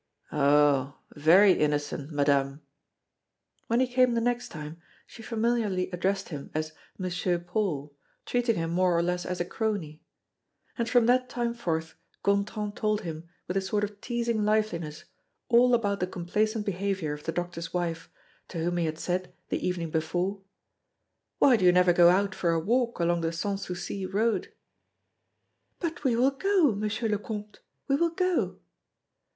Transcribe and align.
"Oh! 0.31 0.97
very 1.13 1.51
innocent, 1.53 2.09
Madame!" 2.11 2.63
When 3.67 3.79
he 3.79 3.85
came 3.85 4.15
the 4.15 4.19
next 4.19 4.49
time, 4.49 4.81
she 5.05 5.21
familiarly 5.21 5.91
addressed 5.91 6.29
him 6.29 6.49
as 6.55 6.71
"Monsieur 6.97 7.37
Paul," 7.37 7.95
treating 8.25 8.55
him 8.55 8.71
more 8.71 8.97
or 8.97 9.03
less 9.03 9.27
as 9.27 9.39
a 9.39 9.45
crony. 9.45 10.01
And 10.75 10.89
from 10.89 11.05
that 11.05 11.29
time 11.29 11.53
forth, 11.53 11.93
Gontran 12.23 12.73
told 12.75 13.01
him, 13.01 13.29
with 13.47 13.55
a 13.57 13.61
sort 13.61 13.83
of 13.83 14.01
teasing 14.01 14.43
liveliness, 14.43 15.03
all 15.49 15.75
about 15.75 15.99
the 15.99 16.07
complaisant 16.07 16.65
behavior 16.65 17.13
of 17.13 17.25
the 17.25 17.31
doctor's 17.31 17.71
wife, 17.71 18.09
to 18.47 18.57
whom 18.57 18.77
he 18.77 18.85
had 18.87 18.97
said, 18.97 19.31
the 19.49 19.63
evening 19.67 19.91
before: 19.91 20.41
"Why 21.37 21.57
do 21.57 21.63
you 21.63 21.71
never 21.71 21.93
go 21.93 22.09
out 22.09 22.33
for 22.33 22.49
a 22.49 22.59
walk 22.59 22.99
along 22.99 23.21
the 23.21 23.31
Sans 23.31 23.67
Souci 23.67 24.07
road?" 24.07 24.51
"But 25.79 26.03
we 26.03 26.15
will 26.15 26.31
go, 26.31 26.71
M. 26.71 26.81
le 26.81 27.17
Comte 27.19 27.59
we 27.87 27.95
will 27.97 28.09
go." 28.09 28.59